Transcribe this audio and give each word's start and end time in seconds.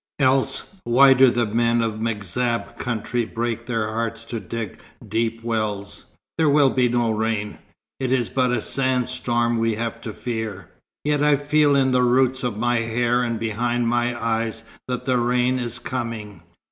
Else, 0.17 0.75
why 0.83 1.13
do 1.13 1.29
the 1.29 1.45
men 1.45 1.83
of 1.83 1.99
the 1.99 1.99
M'Zab 2.15 2.75
country 2.79 3.23
break 3.23 3.67
their 3.67 3.87
hearts 3.87 4.25
to 4.25 4.39
dig 4.39 4.79
deep 5.07 5.43
wells? 5.43 6.07
There 6.39 6.49
will 6.49 6.71
be 6.71 6.89
no 6.89 7.11
rain. 7.11 7.59
It 7.99 8.11
is 8.11 8.27
but 8.27 8.49
a 8.51 8.63
sand 8.63 9.05
storm 9.07 9.59
we 9.59 9.75
have 9.75 10.01
to 10.01 10.11
fear." 10.11 10.71
"Yet 11.03 11.21
I 11.21 11.35
feel 11.35 11.75
in 11.75 11.91
the 11.91 12.01
roots 12.01 12.41
of 12.43 12.57
my 12.57 12.77
hair 12.77 13.21
and 13.21 13.39
behind 13.39 13.89
my 13.89 14.19
eyes 14.19 14.63
that 14.87 15.05
the 15.05 15.19
rain 15.19 15.59
is 15.59 15.77
coming." 15.77 16.41